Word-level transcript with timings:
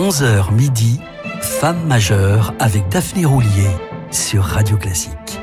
11h 0.00 0.54
midi, 0.54 0.98
Femme 1.42 1.86
majeure 1.86 2.54
avec 2.58 2.88
Daphné 2.88 3.26
Roulier 3.26 3.68
sur 4.10 4.42
Radio 4.42 4.78
Classique. 4.78 5.38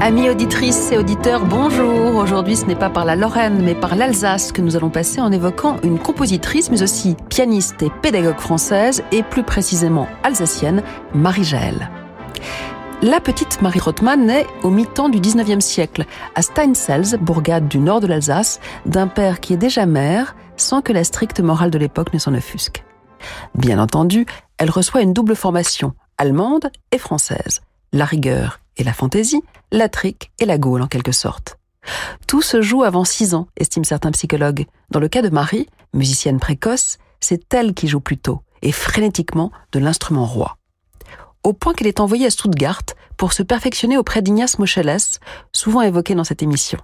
Amis 0.00 0.28
auditrices 0.28 0.90
et 0.90 0.98
auditeurs, 0.98 1.44
bonjour. 1.44 2.16
Aujourd'hui, 2.16 2.56
ce 2.56 2.64
n'est 2.64 2.74
pas 2.74 2.90
par 2.90 3.04
la 3.04 3.14
Lorraine, 3.14 3.62
mais 3.62 3.76
par 3.76 3.94
l'Alsace 3.94 4.50
que 4.50 4.62
nous 4.62 4.74
allons 4.74 4.90
passer 4.90 5.20
en 5.20 5.30
évoquant 5.30 5.76
une 5.84 6.00
compositrice, 6.00 6.72
mais 6.72 6.82
aussi 6.82 7.14
pianiste 7.28 7.80
et 7.84 7.90
pédagogue 8.02 8.40
française, 8.40 9.04
et 9.12 9.22
plus 9.22 9.44
précisément 9.44 10.08
alsacienne, 10.24 10.82
Marie 11.14 11.44
Jaël. 11.44 11.88
La 13.00 13.20
petite 13.20 13.62
Marie 13.62 13.78
Rothmann 13.78 14.26
naît 14.26 14.46
au 14.64 14.70
mi-temps 14.70 15.08
du 15.08 15.20
19e 15.20 15.60
siècle, 15.60 16.04
à 16.34 16.42
Steinsels, 16.42 17.16
bourgade 17.20 17.68
du 17.68 17.78
nord 17.78 18.00
de 18.00 18.08
l'Alsace, 18.08 18.58
d'un 18.86 19.06
père 19.06 19.38
qui 19.38 19.52
est 19.52 19.56
déjà 19.56 19.86
maire, 19.86 20.34
sans 20.56 20.82
que 20.82 20.92
la 20.92 21.04
stricte 21.04 21.38
morale 21.38 21.70
de 21.70 21.78
l'époque 21.78 22.12
ne 22.12 22.18
s'en 22.18 22.34
offusque. 22.34 22.82
Bien 23.54 23.78
entendu, 23.78 24.26
elle 24.58 24.70
reçoit 24.70 25.02
une 25.02 25.12
double 25.12 25.36
formation, 25.36 25.94
allemande 26.16 26.70
et 26.92 26.98
française. 26.98 27.60
La 27.92 28.04
rigueur 28.04 28.60
et 28.76 28.84
la 28.84 28.92
fantaisie, 28.92 29.42
la 29.72 29.88
trique 29.88 30.30
et 30.38 30.44
la 30.44 30.58
gaule 30.58 30.82
en 30.82 30.86
quelque 30.86 31.12
sorte. 31.12 31.58
Tout 32.26 32.42
se 32.42 32.60
joue 32.60 32.82
avant 32.82 33.04
six 33.04 33.34
ans, 33.34 33.48
estiment 33.56 33.84
certains 33.84 34.10
psychologues. 34.10 34.66
Dans 34.90 35.00
le 35.00 35.08
cas 35.08 35.22
de 35.22 35.30
Marie, 35.30 35.68
musicienne 35.94 36.38
précoce, 36.38 36.98
c'est 37.20 37.54
elle 37.54 37.74
qui 37.74 37.88
joue 37.88 38.00
plus 38.00 38.18
tôt, 38.18 38.42
et 38.62 38.72
frénétiquement, 38.72 39.50
de 39.72 39.78
l'instrument 39.78 40.26
roi 40.26 40.58
au 41.48 41.52
point 41.52 41.72
qu'elle 41.72 41.86
est 41.86 42.00
envoyée 42.00 42.26
à 42.26 42.30
Stuttgart 42.30 42.82
pour 43.16 43.32
se 43.32 43.42
perfectionner 43.42 43.96
auprès 43.96 44.22
d'Ignace 44.22 44.58
Moscheles, 44.58 44.98
souvent 45.52 45.82
évoqué 45.82 46.14
dans 46.14 46.24
cette 46.24 46.42
émission. 46.42 46.78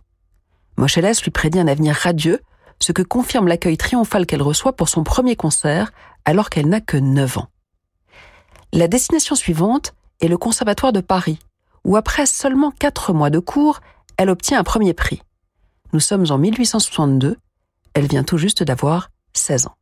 Moscheles 0.77 1.13
lui 1.23 1.31
prédit 1.31 1.61
un 1.61 1.69
avenir 1.69 1.95
radieux, 1.95 2.41
ce 2.81 2.93
que 2.93 3.03
confirme 3.03 3.47
l'accueil 3.47 3.77
triomphal 3.77 4.27
qu'elle 4.27 4.43
reçoit 4.43 4.75
pour 4.75 4.89
son 4.89 5.05
premier 5.05 5.37
concert, 5.37 5.93
alors 6.25 6.51
qu'elle 6.51 6.69
n'a 6.69 6.81
que 6.81 6.97
9 6.97 7.39
ans. 7.39 7.49
La 8.73 8.89
destination 8.89 9.35
suivante 9.35 9.95
est 10.21 10.29
le 10.29 10.39
Conservatoire 10.39 10.93
de 10.93 11.01
Paris, 11.01 11.39
où 11.85 11.97
après 11.97 12.27
seulement 12.27 12.71
4 12.71 13.13
mois 13.13 13.31
de 13.31 13.39
cours, 13.39 13.81
elle 14.17 14.31
obtient 14.31 14.59
un 14.59 14.65
premier 14.65 14.95
prix. 14.95 15.23
Nous 15.93 16.01
sommes 16.01 16.27
en 16.31 16.39
1862, 16.39 17.37
elle 17.95 18.07
vient 18.07 18.25
tout 18.25 18.39
juste 18.39 18.63
d'avoir 18.63 19.11
16 19.35 19.67
ans. 19.67 19.77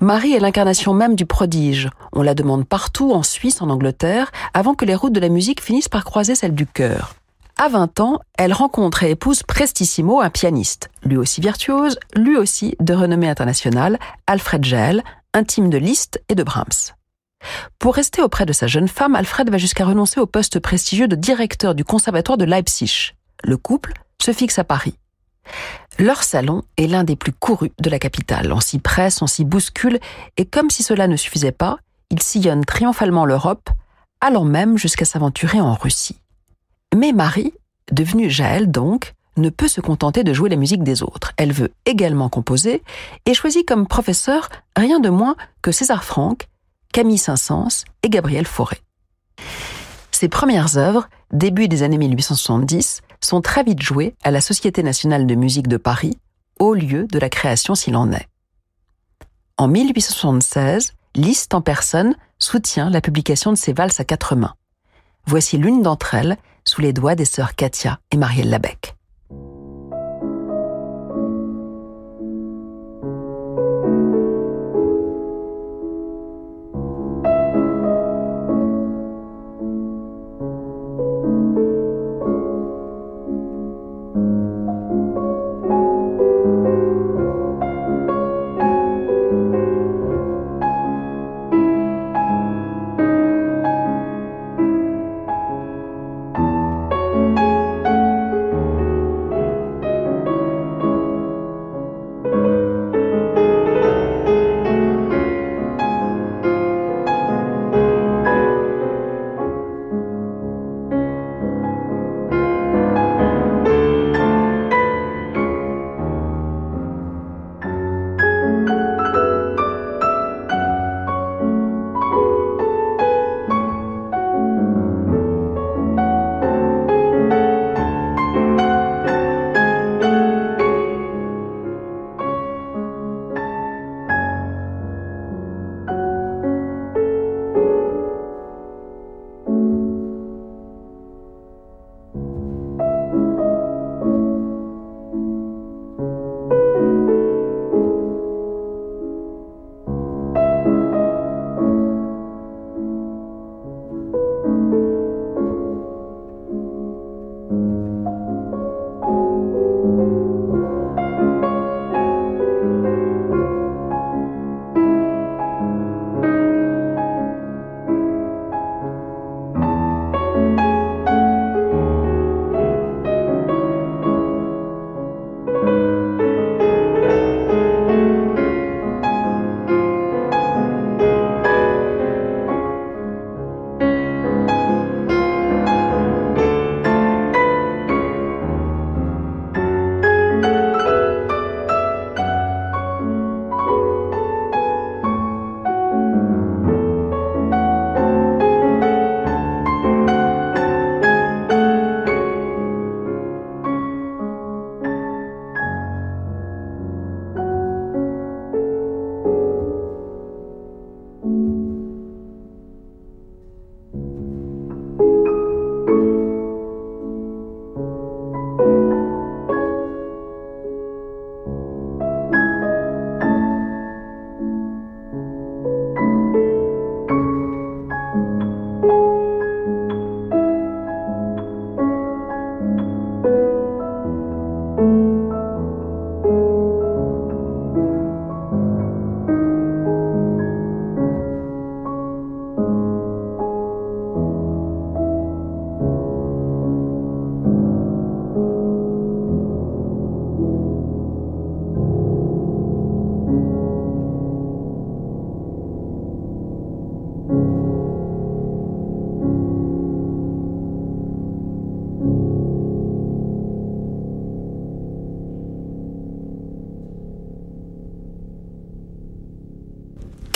Marie 0.00 0.34
est 0.34 0.40
l'incarnation 0.40 0.94
même 0.94 1.16
du 1.16 1.26
prodige. 1.26 1.88
On 2.12 2.22
la 2.22 2.34
demande 2.34 2.66
partout, 2.66 3.12
en 3.12 3.22
Suisse, 3.22 3.60
en 3.60 3.70
Angleterre, 3.70 4.30
avant 4.54 4.74
que 4.74 4.84
les 4.84 4.94
routes 4.94 5.12
de 5.12 5.20
la 5.20 5.28
musique 5.28 5.62
finissent 5.62 5.88
par 5.88 6.04
croiser 6.04 6.34
celles 6.34 6.54
du 6.54 6.66
cœur. 6.66 7.14
À 7.60 7.68
20 7.68 7.98
ans, 7.98 8.20
elle 8.38 8.52
rencontre 8.52 9.02
et 9.02 9.10
épouse 9.10 9.42
Prestissimo, 9.42 10.20
un 10.20 10.30
pianiste, 10.30 10.90
lui 11.02 11.16
aussi 11.16 11.40
virtuose, 11.40 11.98
lui 12.14 12.36
aussi 12.36 12.76
de 12.78 12.94
renommée 12.94 13.28
internationale, 13.28 13.98
Alfred 14.28 14.64
Gell, 14.64 15.02
intime 15.34 15.70
de 15.70 15.78
Liszt 15.78 16.22
et 16.28 16.34
de 16.34 16.42
Brahms. 16.42 16.94
Pour 17.78 17.94
rester 17.94 18.22
auprès 18.22 18.46
de 18.46 18.52
sa 18.52 18.66
jeune 18.66 18.88
femme, 18.88 19.14
Alfred 19.14 19.50
va 19.50 19.58
jusqu'à 19.58 19.84
renoncer 19.84 20.20
au 20.20 20.26
poste 20.26 20.58
prestigieux 20.58 21.08
de 21.08 21.16
directeur 21.16 21.74
du 21.74 21.84
conservatoire 21.84 22.38
de 22.38 22.44
Leipzig. 22.44 23.14
Le 23.44 23.56
couple 23.56 23.92
se 24.20 24.32
fixe 24.32 24.58
à 24.58 24.64
Paris. 24.64 24.94
Leur 25.98 26.22
salon 26.22 26.62
est 26.76 26.86
l'un 26.86 27.04
des 27.04 27.16
plus 27.16 27.32
courus 27.32 27.70
de 27.80 27.90
la 27.90 27.98
capitale. 27.98 28.52
On 28.52 28.60
s'y 28.60 28.78
presse, 28.78 29.22
on 29.22 29.26
s'y 29.26 29.44
bouscule, 29.44 29.98
et 30.36 30.46
comme 30.46 30.70
si 30.70 30.82
cela 30.82 31.08
ne 31.08 31.16
suffisait 31.16 31.52
pas, 31.52 31.78
ils 32.10 32.22
sillonnent 32.22 32.64
triomphalement 32.64 33.24
l'Europe, 33.24 33.70
allant 34.20 34.44
même 34.44 34.78
jusqu'à 34.78 35.04
s'aventurer 35.04 35.60
en 35.60 35.74
Russie. 35.74 36.20
Mais 36.96 37.12
Marie, 37.12 37.52
devenue 37.92 38.30
Jaël 38.30 38.70
donc, 38.70 39.14
ne 39.38 39.50
peut 39.50 39.68
se 39.68 39.80
contenter 39.80 40.24
de 40.24 40.32
jouer 40.32 40.48
la 40.48 40.56
musique 40.56 40.82
des 40.82 41.02
autres. 41.02 41.32
Elle 41.36 41.52
veut 41.52 41.72
également 41.86 42.28
composer 42.28 42.82
et 43.26 43.34
choisit 43.34 43.66
comme 43.66 43.86
professeur 43.86 44.48
rien 44.76 45.00
de 45.00 45.08
moins 45.08 45.36
que 45.62 45.72
César 45.72 46.04
Franck, 46.04 46.48
Camille 46.92 47.18
Saint-Saëns 47.18 47.84
et 48.02 48.08
Gabriel 48.08 48.46
Fauré. 48.46 48.78
Ses 50.10 50.28
premières 50.28 50.76
œuvres, 50.76 51.08
début 51.32 51.68
des 51.68 51.82
années 51.82 51.98
1870, 51.98 53.02
sont 53.20 53.40
très 53.40 53.62
vite 53.62 53.82
joués 53.82 54.14
à 54.22 54.30
la 54.30 54.40
Société 54.40 54.82
nationale 54.82 55.26
de 55.26 55.34
musique 55.34 55.68
de 55.68 55.76
Paris, 55.76 56.18
au 56.58 56.74
lieu 56.74 57.06
de 57.06 57.18
la 57.18 57.28
création 57.28 57.74
s'il 57.74 57.96
en 57.96 58.12
est. 58.12 58.28
En 59.56 59.68
1876, 59.68 60.94
Liszt 61.14 61.54
en 61.54 61.60
personne 61.60 62.14
soutient 62.38 62.90
la 62.90 63.00
publication 63.00 63.52
de 63.52 63.56
ses 63.56 63.72
valses 63.72 64.00
à 64.00 64.04
quatre 64.04 64.36
mains. 64.36 64.54
Voici 65.26 65.58
l'une 65.58 65.82
d'entre 65.82 66.14
elles 66.14 66.36
sous 66.64 66.80
les 66.80 66.92
doigts 66.92 67.14
des 67.14 67.24
sœurs 67.24 67.54
Katia 67.54 67.98
et 68.10 68.16
Marielle 68.16 68.50
Labec. 68.50 68.97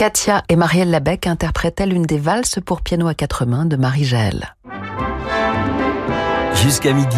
Katia 0.02 0.42
et 0.48 0.56
Marielle 0.56 0.90
Labec 0.90 1.28
interprétaient 1.28 1.86
l'une 1.86 2.02
des 2.02 2.18
valses 2.18 2.58
pour 2.66 2.82
piano 2.82 3.06
à 3.06 3.14
quatre 3.14 3.46
mains 3.46 3.66
de 3.66 3.76
Marie 3.76 4.02
Gel. 4.02 4.56
Jusqu'à 6.56 6.92
midi, 6.92 7.16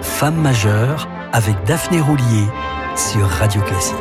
Femme 0.00 0.36
majeure 0.36 1.08
avec 1.32 1.56
Daphné 1.64 2.00
Roulier 2.00 2.46
sur 2.94 3.26
Radio 3.26 3.60
Classique. 3.62 3.96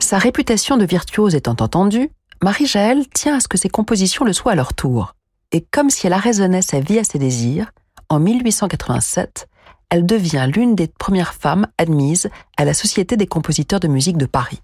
Sa 0.00 0.18
réputation 0.18 0.76
de 0.76 0.84
virtuose 0.84 1.34
étant 1.34 1.56
entendue, 1.60 2.10
Marie-Jaël 2.42 3.08
tient 3.08 3.38
à 3.38 3.40
ce 3.40 3.48
que 3.48 3.56
ses 3.56 3.70
compositions 3.70 4.26
le 4.26 4.34
soient 4.34 4.52
à 4.52 4.56
leur 4.56 4.74
tour. 4.74 5.14
Et 5.52 5.62
comme 5.62 5.88
si 5.88 6.06
elle 6.06 6.12
arraisonnait 6.12 6.60
sa 6.60 6.78
vie 6.78 6.98
à 6.98 7.04
ses 7.04 7.18
désirs, 7.18 7.72
en 8.10 8.20
1887, 8.20 9.48
elle 9.88 10.04
devient 10.04 10.46
l'une 10.54 10.74
des 10.74 10.88
premières 10.88 11.32
femmes 11.32 11.68
admises 11.78 12.28
à 12.58 12.66
la 12.66 12.74
Société 12.74 13.16
des 13.16 13.26
compositeurs 13.26 13.80
de 13.80 13.88
musique 13.88 14.18
de 14.18 14.26
Paris. 14.26 14.60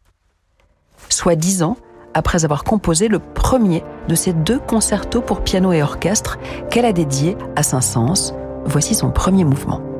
Soit 1.09 1.37
dix 1.37 1.63
ans 1.63 1.79
après 2.17 2.47
avoir 2.47 2.65
composé 2.65 3.09
le 3.09 3.19
premier 3.19 3.85
de 4.09 4.15
ces 4.15 4.33
deux 4.33 4.59
concertos 4.59 5.21
pour 5.21 5.43
piano 5.43 5.73
et 5.73 5.83
orchestre 5.83 6.39
qu'elle 6.71 6.87
a 6.87 6.95
dédiés 6.95 7.37
à 7.57 7.63
Saint-Saëns. 7.63 8.33
Voici 8.65 8.95
son 8.95 9.11
premier 9.11 9.45
mouvement. 9.45 9.96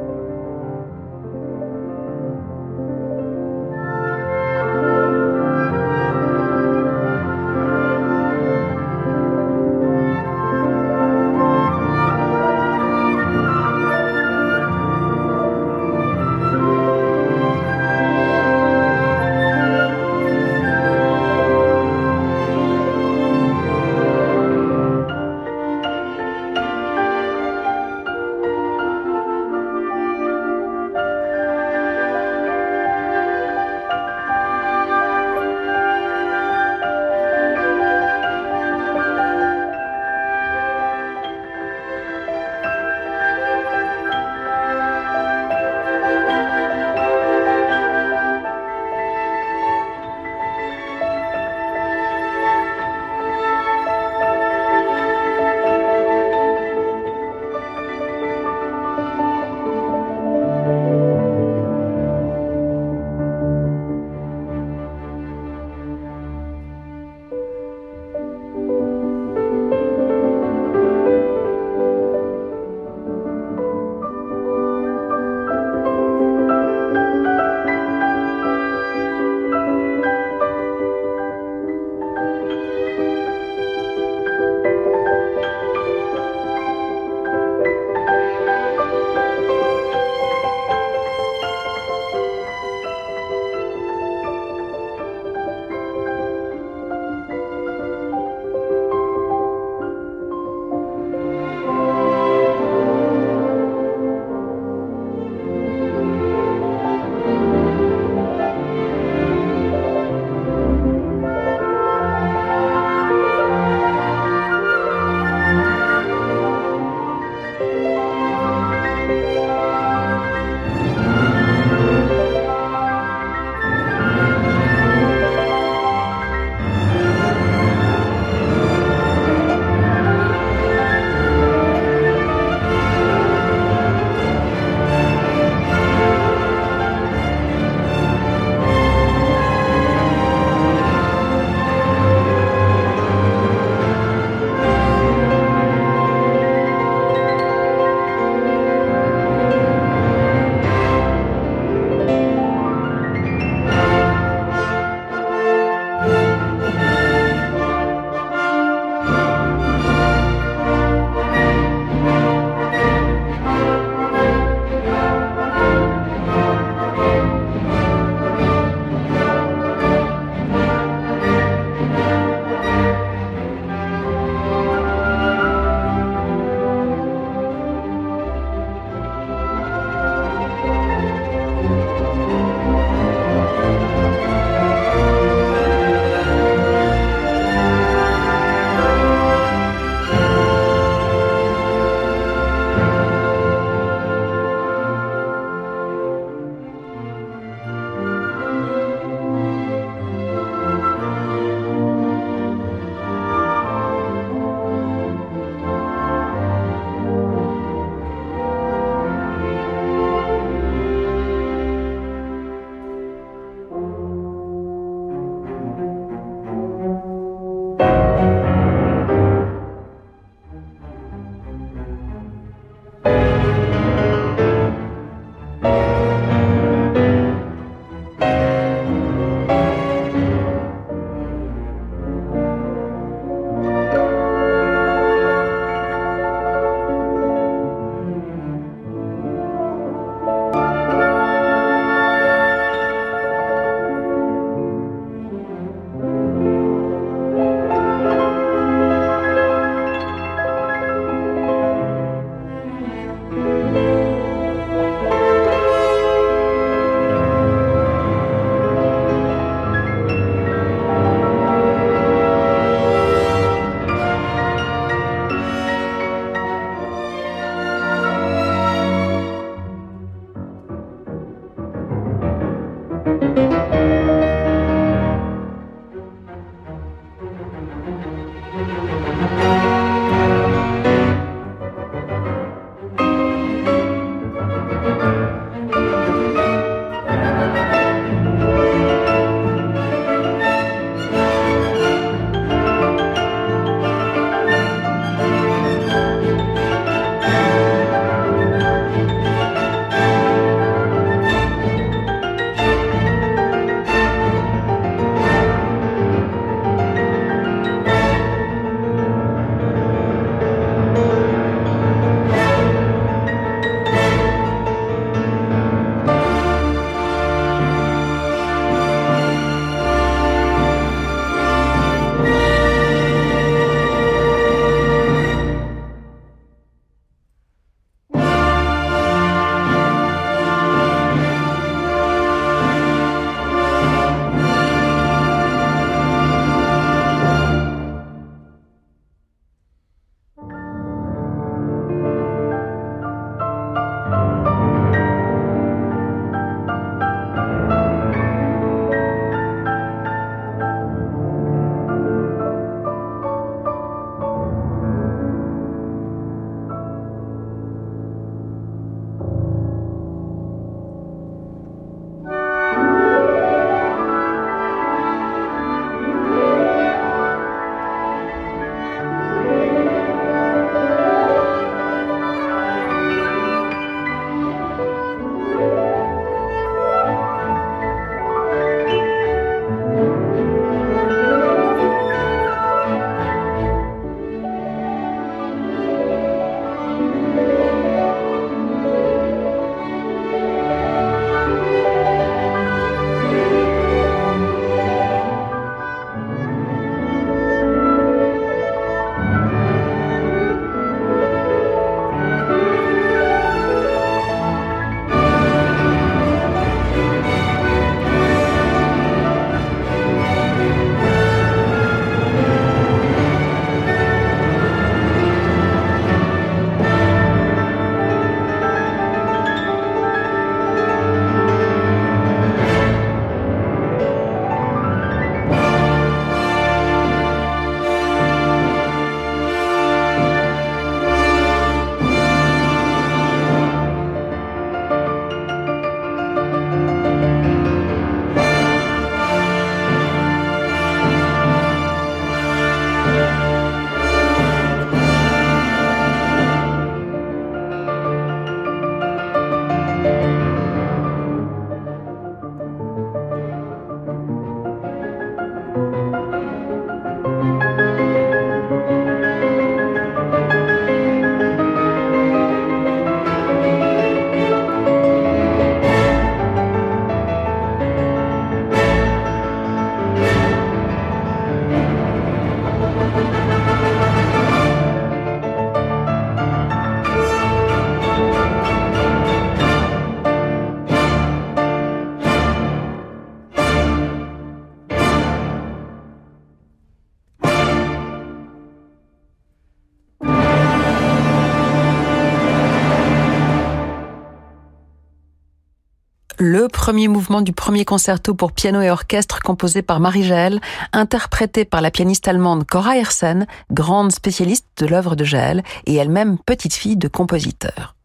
Premier 496.87 497.09
mouvement 497.09 497.41
du 497.41 497.53
premier 497.53 497.85
concerto 497.85 498.33
pour 498.33 498.53
piano 498.53 498.81
et 498.81 498.91
orchestre 498.91 499.41
composé 499.41 499.83
par 499.83 499.99
Marie-Jaël, 499.99 500.61
interprété 500.93 501.65
par 501.65 501.81
la 501.81 501.91
pianiste 501.91 502.29
allemande 502.29 502.65
Cora 502.65 502.97
Hersen, 502.97 503.49
grande 503.73 504.13
spécialiste 504.13 504.69
de 504.77 504.87
l'œuvre 504.87 505.17
de 505.17 505.25
Jaël 505.25 505.65
et 505.87 505.97
elle-même 505.97 506.39
petite 506.39 506.75
fille 506.75 506.97
de 506.97 507.09
compositeur. 507.09 507.97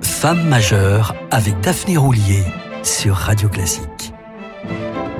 Femme 0.00 0.46
majeure 0.46 1.16
avec 1.32 1.58
Daphné 1.58 1.96
Roulier 1.96 2.44
sur 2.84 3.16
Radio 3.16 3.48
Classique. 3.48 4.12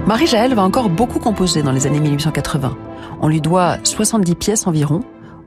Marie-Jaël 0.06 0.54
va 0.54 0.62
encore 0.62 0.88
beaucoup 0.88 1.18
composer 1.18 1.64
dans 1.64 1.72
les 1.72 1.88
années 1.88 1.98
1880. 1.98 2.78
On 3.20 3.26
lui 3.26 3.40
doit 3.40 3.78
70 3.82 4.36
pièces 4.36 4.68
environ, 4.68 5.02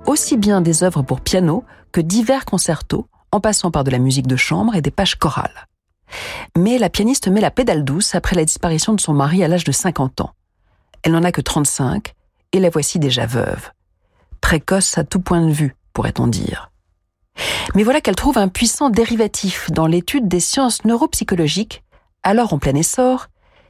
aussi 0.06 0.36
bien 0.36 0.60
des 0.60 0.84
œuvres 0.84 1.02
pour 1.02 1.22
piano 1.22 1.64
que 1.94 2.02
divers 2.02 2.44
concertos, 2.44 3.08
en 3.38 3.40
passant 3.40 3.70
par 3.70 3.84
de 3.84 3.92
la 3.92 4.00
musique 4.00 4.26
de 4.26 4.36
chambre 4.36 4.74
et 4.74 4.82
des 4.82 4.90
pages 4.90 5.16
chorales. 5.16 5.68
Mais 6.58 6.80
la 6.80 6.90
pianiste 6.90 7.28
met 7.28 7.40
la 7.40 7.52
pédale 7.52 7.84
douce 7.84 8.16
après 8.16 8.36
la 8.36 8.46
disparition 8.46 8.94
de 8.94 9.00
son 9.00 9.14
mari 9.14 9.44
à 9.44 9.48
l'âge 9.48 9.64
de 9.64 9.72
50 9.72 10.22
ans. 10.22 10.32
Elle 11.04 11.12
n'en 11.12 11.24
a 11.24 11.32
que 11.32 11.42
35 11.42 12.14
et 12.54 12.60
la 12.60 12.72
voici 12.72 12.98
déjà 12.98 13.28
veuve. 13.28 13.70
Précoce 14.42 14.98
à 14.98 15.04
tout 15.04 15.20
point 15.20 15.46
de 15.46 15.52
vue, 15.52 15.76
pourrait-on 15.94 16.26
dire. 16.26 16.72
Mais 17.76 17.84
voilà 17.84 18.02
qu'elle 18.02 18.16
trouve 18.16 18.40
un 18.40 18.48
puissant 18.48 18.90
dérivatif 18.90 19.70
dans 19.70 19.86
l'étude 19.86 20.28
des 20.28 20.40
sciences 20.40 20.84
neuropsychologiques, 20.84 21.84
alors 22.24 22.54
en 22.54 22.58
plein 22.58 22.74
essor, 22.74 23.28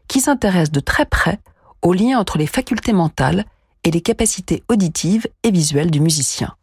qui 0.07 0.21
s'intéresse 0.21 0.71
de 0.71 0.79
très 0.79 1.05
près 1.05 1.39
au 1.81 1.91
lien 1.91 2.17
entre 2.17 2.37
les 2.37 2.47
facultés 2.47 2.93
mentales 2.93 3.43
et 3.83 3.91
les 3.91 4.01
capacités 4.01 4.63
auditives 4.69 5.27
et 5.43 5.51
visuelles 5.51 5.91
du 5.91 5.99
musicien. 5.99 6.55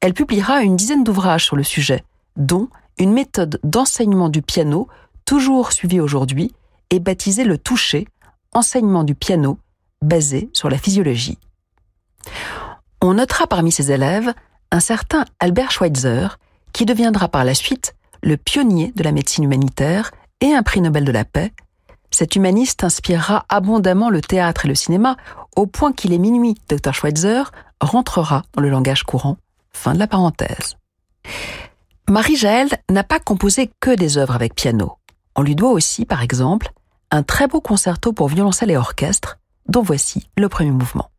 Elle 0.00 0.14
publiera 0.14 0.62
une 0.62 0.76
dizaine 0.76 1.04
d'ouvrages 1.04 1.44
sur 1.44 1.54
le 1.54 1.62
sujet, 1.62 2.02
dont 2.36 2.68
une 2.98 3.12
méthode 3.12 3.60
d'enseignement 3.62 4.28
du 4.28 4.42
piano, 4.42 4.88
toujours 5.24 5.72
suivie 5.72 6.00
aujourd'hui, 6.00 6.54
est 6.90 7.00
baptisée 7.00 7.44
le 7.44 7.58
toucher, 7.58 8.06
enseignement 8.52 9.04
du 9.04 9.14
piano, 9.14 9.58
basé 10.02 10.50
sur 10.52 10.70
la 10.70 10.78
physiologie. 10.78 11.38
On 13.02 13.14
notera 13.14 13.46
parmi 13.46 13.72
ses 13.72 13.92
élèves 13.92 14.32
un 14.70 14.80
certain 14.80 15.24
Albert 15.40 15.70
Schweitzer, 15.70 16.38
qui 16.72 16.86
deviendra 16.86 17.28
par 17.28 17.44
la 17.44 17.54
suite 17.54 17.94
le 18.22 18.36
pionnier 18.36 18.92
de 18.96 19.02
la 19.02 19.12
médecine 19.12 19.44
humanitaire 19.44 20.10
et 20.40 20.52
un 20.52 20.62
prix 20.62 20.80
Nobel 20.80 21.04
de 21.04 21.12
la 21.12 21.24
paix. 21.24 21.52
Cet 22.10 22.36
humaniste 22.36 22.84
inspirera 22.84 23.44
abondamment 23.48 24.10
le 24.10 24.20
théâtre 24.20 24.64
et 24.64 24.68
le 24.68 24.74
cinéma, 24.74 25.16
au 25.54 25.66
point 25.66 25.92
qu'il 25.92 26.12
est 26.12 26.18
minuit, 26.18 26.54
Dr. 26.68 26.94
Schweitzer 26.94 27.42
rentrera 27.80 28.42
dans 28.54 28.62
le 28.62 28.70
langage 28.70 29.04
courant. 29.04 29.36
Fin 29.72 29.94
de 29.94 29.98
la 29.98 30.06
parenthèse. 30.06 30.76
Marie-Jaël 32.08 32.68
n'a 32.88 33.02
pas 33.02 33.18
composé 33.18 33.68
que 33.80 33.92
des 33.92 34.16
œuvres 34.16 34.36
avec 34.36 34.54
piano. 34.54 34.92
On 35.34 35.42
lui 35.42 35.56
doit 35.56 35.72
aussi, 35.72 36.04
par 36.04 36.22
exemple, 36.22 36.70
un 37.10 37.24
très 37.24 37.48
beau 37.48 37.60
concerto 37.60 38.12
pour 38.12 38.28
violoncelle 38.28 38.70
et 38.70 38.76
orchestre, 38.76 39.38
dont 39.68 39.82
voici 39.82 40.30
le 40.38 40.48
premier 40.48 40.70
mouvement. 40.70 41.10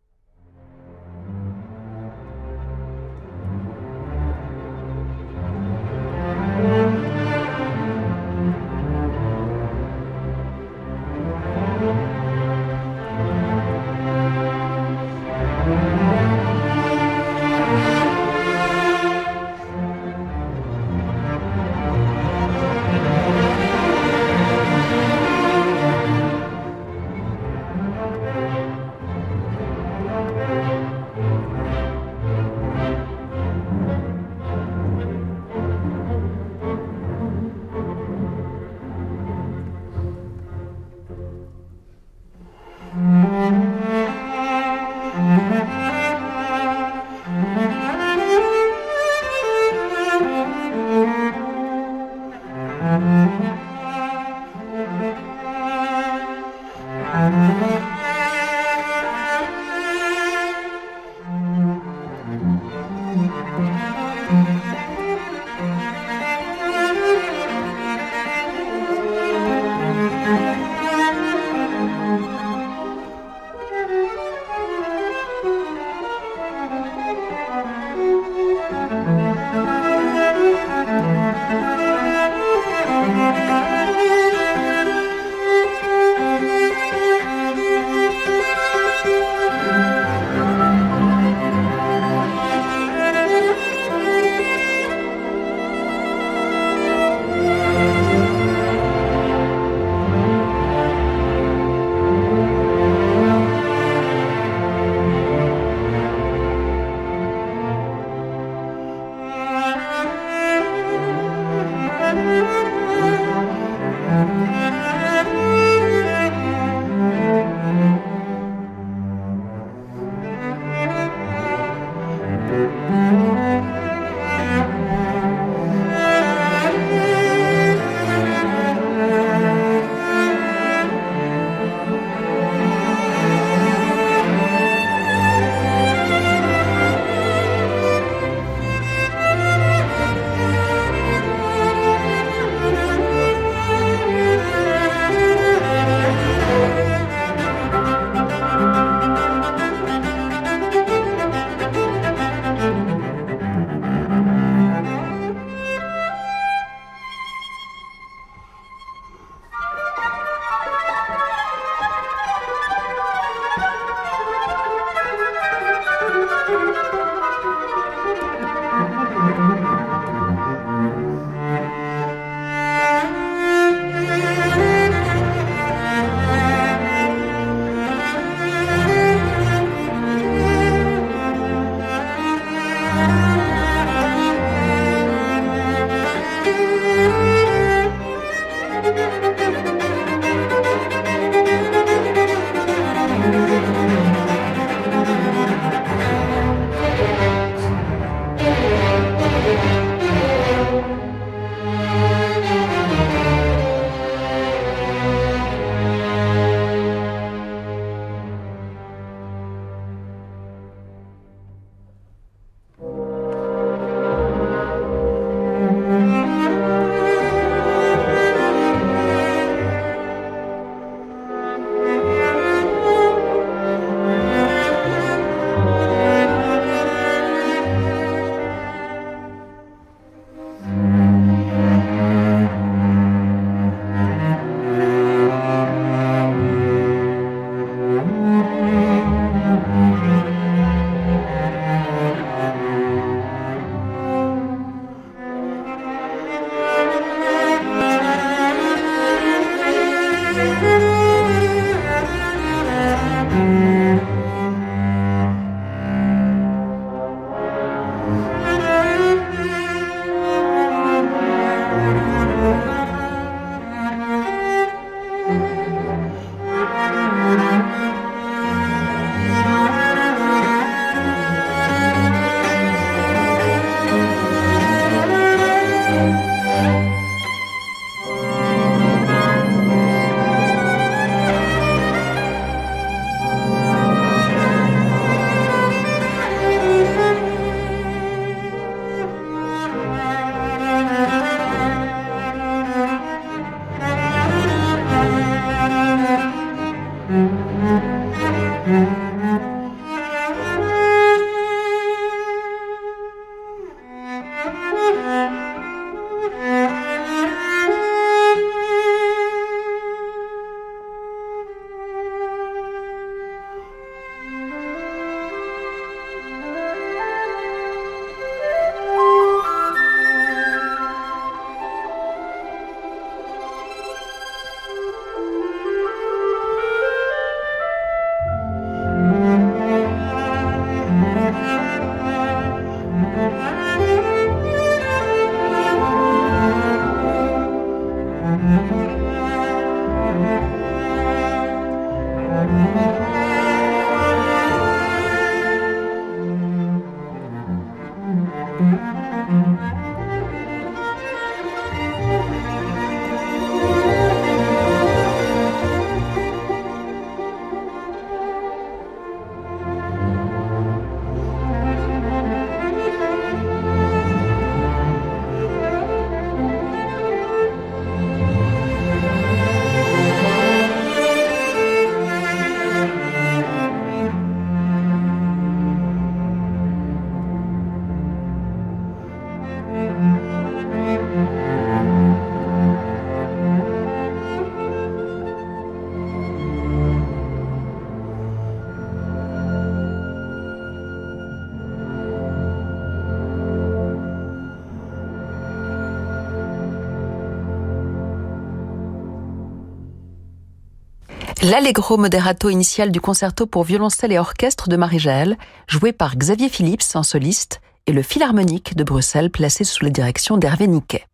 L'allegro 401.50 401.96
moderato 401.96 402.50
initial 402.50 402.92
du 402.92 403.00
concerto 403.00 403.46
pour 403.46 403.64
violoncelle 403.64 404.12
et 404.12 404.20
orchestre 404.20 404.68
de 404.68 404.76
Marie-Jaël, 404.76 405.38
joué 405.66 405.94
par 405.94 406.18
Xavier 406.18 406.50
Phillips 406.50 406.94
en 406.94 407.04
soliste, 407.04 407.62
et 407.86 407.94
le 407.94 408.02
Philharmonique 408.02 408.76
de 408.76 408.84
Bruxelles 408.84 409.32
placé 409.32 409.64
sous 409.64 409.86
la 409.86 409.90
direction 409.90 410.36
d'Hervé 410.36 410.68
Niquet. 410.68 411.06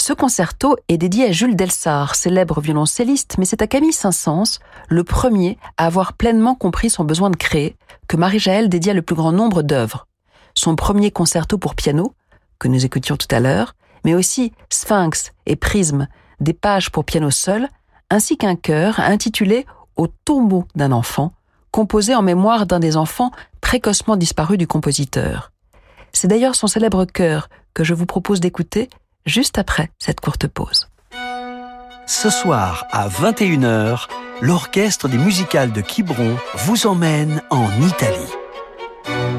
Ce 0.00 0.12
concerto 0.12 0.76
est 0.86 0.96
dédié 0.96 1.24
à 1.26 1.32
Jules 1.32 1.56
Delsart, 1.56 2.14
célèbre 2.14 2.60
violoncelliste, 2.60 3.34
mais 3.38 3.46
c'est 3.46 3.62
à 3.62 3.66
Camille 3.66 3.92
Saint-Saëns, 3.92 4.60
le 4.88 5.02
premier 5.02 5.58
à 5.76 5.86
avoir 5.86 6.12
pleinement 6.12 6.54
compris 6.54 6.88
son 6.88 7.02
besoin 7.02 7.30
de 7.30 7.36
créer, 7.36 7.74
que 8.06 8.16
Marie-Jaël 8.16 8.68
dédia 8.68 8.94
le 8.94 9.02
plus 9.02 9.16
grand 9.16 9.32
nombre 9.32 9.62
d'œuvres. 9.62 10.06
Son 10.54 10.76
premier 10.76 11.10
concerto 11.10 11.58
pour 11.58 11.74
piano, 11.74 12.14
que 12.60 12.68
nous 12.68 12.84
écoutions 12.84 13.16
tout 13.16 13.34
à 13.34 13.40
l'heure, 13.40 13.74
mais 14.04 14.14
aussi 14.14 14.52
Sphinx 14.70 15.32
et 15.46 15.56
Prisme, 15.56 16.06
des 16.38 16.54
pages 16.54 16.92
pour 16.92 17.04
piano 17.04 17.32
seul, 17.32 17.68
ainsi 18.10 18.36
qu'un 18.36 18.56
chœur 18.56 19.00
intitulé 19.00 19.66
Au 19.96 20.06
tombeau 20.08 20.66
d'un 20.74 20.92
enfant, 20.92 21.32
composé 21.70 22.14
en 22.14 22.22
mémoire 22.22 22.66
d'un 22.66 22.80
des 22.80 22.96
enfants 22.96 23.30
précocement 23.60 24.16
disparus 24.16 24.58
du 24.58 24.66
compositeur. 24.66 25.52
C'est 26.12 26.28
d'ailleurs 26.28 26.54
son 26.54 26.66
célèbre 26.66 27.04
chœur 27.04 27.48
que 27.74 27.84
je 27.84 27.94
vous 27.94 28.06
propose 28.06 28.40
d'écouter 28.40 28.88
juste 29.24 29.58
après 29.58 29.90
cette 29.98 30.20
courte 30.20 30.46
pause. 30.46 30.88
Ce 32.06 32.30
soir 32.30 32.86
à 32.92 33.08
21h, 33.08 34.06
l'orchestre 34.40 35.08
des 35.08 35.18
musicales 35.18 35.72
de 35.72 35.80
Quiberon 35.80 36.36
vous 36.54 36.86
emmène 36.86 37.42
en 37.50 37.68
Italie. 37.82 38.32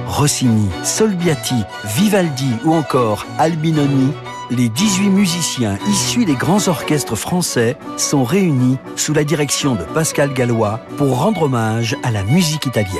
Rossini, 0.05 0.69
Solbiati, 0.83 1.63
Vivaldi 1.85 2.51
ou 2.65 2.73
encore 2.73 3.25
Albinoni 3.37 4.11
les 4.49 4.69
18 4.69 5.09
musiciens 5.09 5.77
issus 5.87 6.25
des 6.25 6.35
grands 6.35 6.67
orchestres 6.67 7.15
français 7.15 7.77
sont 7.97 8.23
réunis 8.23 8.77
sous 8.95 9.13
la 9.13 9.23
direction 9.23 9.75
de 9.75 9.83
Pascal 9.83 10.33
Gallois 10.33 10.79
pour 10.97 11.19
rendre 11.19 11.43
hommage 11.43 11.95
à 12.03 12.11
la 12.11 12.23
musique 12.23 12.65
italienne. 12.65 12.95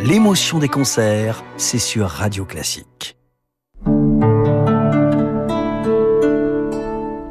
L'émotion 0.00 0.58
des 0.58 0.68
concerts, 0.68 1.42
c'est 1.56 1.78
sur 1.78 2.08
Radio 2.08 2.44
Classique. 2.44 3.17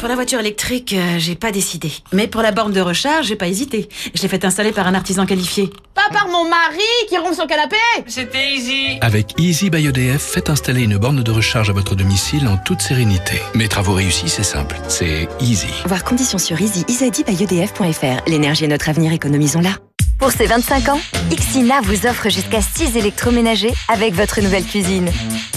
Pour 0.08 0.13
la 0.13 0.24
voiture 0.24 0.39
électrique, 0.39 0.93
euh, 0.93 1.20
j'ai 1.20 1.36
pas 1.36 1.52
décidé. 1.52 1.91
Mais 2.13 2.28
pour 2.28 2.41
la 2.41 2.54
borne 2.54 2.72
de 2.72 2.80
recharge, 2.80 3.26
j'ai 3.26 3.36
pas 3.36 3.50
hésité. 3.50 3.89
Je 4.15 4.22
l'ai 4.22 4.30
fait 4.30 4.46
installer 4.46 4.72
par 4.72 4.88
un 4.88 4.93
artisan 4.93 5.26
qualifié. 5.26 5.70
Pas 5.93 6.08
par 6.13 6.30
mon 6.30 6.46
mari 6.50 6.80
qui 7.10 7.17
ronfle 7.17 7.36
son 7.36 7.46
canapé 7.46 7.76
C'était 8.08 8.54
Easy 8.54 9.00
Avec 9.02 9.38
Easy 9.38 9.70
by 9.70 9.86
EDF, 9.86 10.22
faites 10.22 10.50
installer 10.50 10.84
une 10.84 10.98
borne 10.98 11.24
de 11.24 11.30
recharge 11.30 11.70
à 11.70 11.74
votre 11.74 11.93
domicile 11.93 12.48
en 12.48 12.56
toute 12.56 12.82
sérénité. 12.82 13.41
Mes 13.54 13.67
travaux 13.67 13.96
réussis, 13.96 14.30
c'est 14.30 14.43
simple. 14.43 14.78
C'est 14.88 15.28
Easy. 15.41 15.67
Voir 15.88 16.06
conditions 16.06 16.38
sur 16.38 16.62
easy, 16.62 16.86
easybyedf.fr. 16.88 18.30
L'énergie 18.30 18.63
est 18.63 18.70
notre 18.70 18.88
avenir, 18.88 19.12
économisons-la. 19.12 19.72
Pour 20.20 20.32
ses 20.32 20.46
25 20.46 20.88
ans, 20.88 21.00
Ixina 21.32 21.82
vous 21.82 22.08
offre 22.08 22.30
jusqu'à 22.30 22.62
6 22.62 22.96
électroménagers 22.96 23.74
avec 23.89 24.13
votre 24.13 24.39
nouvelle 24.39 24.63
cuisine. 24.63 25.12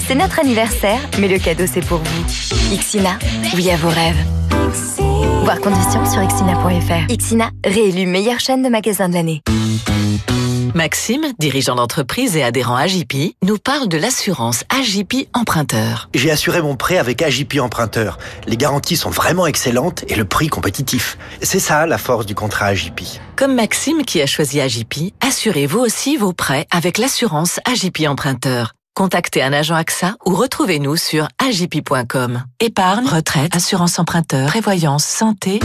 C'est 0.09 0.15
notre 0.15 0.41
anniversaire, 0.41 0.99
mais 1.19 1.29
le 1.29 1.39
cadeau 1.39 1.63
c'est 1.71 1.85
pour 1.85 1.99
vous. 1.99 2.73
Ixina, 2.75 3.17
oui 3.55 3.71
à 3.71 3.77
vos 3.77 3.87
rêves. 3.87 4.40
Voir 5.43 5.59
conditions 5.59 6.05
sur 6.05 6.21
ixina.fr. 6.21 7.11
Ixina, 7.11 7.49
réélu 7.65 8.05
meilleure 8.05 8.39
chaîne 8.39 8.61
de 8.61 8.69
magasins 8.69 9.09
de 9.09 9.15
l'année. 9.15 9.41
Maxime, 10.73 11.25
dirigeant 11.37 11.75
d'entreprise 11.75 12.37
et 12.37 12.43
adhérent 12.43 12.75
AJP, 12.75 13.35
nous 13.43 13.57
parle 13.57 13.87
de 13.87 13.97
l'assurance 13.97 14.63
AJP 14.69 15.27
Emprunteur. 15.33 16.09
J'ai 16.13 16.31
assuré 16.31 16.61
mon 16.61 16.75
prêt 16.75 16.97
avec 16.97 17.21
AJP 17.21 17.59
Emprunteur. 17.59 18.17
Les 18.47 18.57
garanties 18.57 18.95
sont 18.95 19.09
vraiment 19.09 19.47
excellentes 19.47 20.05
et 20.07 20.15
le 20.15 20.23
prix 20.25 20.47
compétitif. 20.47 21.17
C'est 21.41 21.59
ça 21.59 21.85
la 21.85 21.97
force 21.97 22.25
du 22.25 22.35
contrat 22.35 22.67
AJP. 22.67 23.01
Comme 23.35 23.55
Maxime 23.55 24.03
qui 24.05 24.21
a 24.21 24.25
choisi 24.25 24.61
AJP, 24.61 25.13
assurez-vous 25.19 25.79
aussi 25.79 26.15
vos 26.15 26.33
prêts 26.33 26.67
avec 26.71 26.97
l'assurance 26.97 27.59
AJP 27.65 28.07
Emprunteur. 28.07 28.73
Contactez 28.93 29.41
un 29.41 29.53
agent 29.53 29.75
AXA 29.75 30.15
ou 30.25 30.35
retrouvez-nous 30.35 30.97
sur 30.97 31.27
agip.com. 31.43 32.43
Épargne, 32.59 33.07
retraite, 33.07 33.55
assurance 33.55 33.97
emprunteur, 33.99 34.47
prévoyance, 34.47 35.05
santé. 35.05 35.59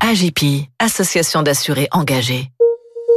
AJP, 0.00 0.68
association 0.78 1.42
d'assurés 1.42 1.88
engagés. 1.92 2.50